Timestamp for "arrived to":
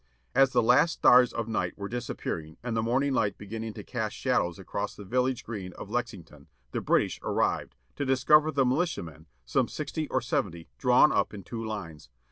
7.21-8.03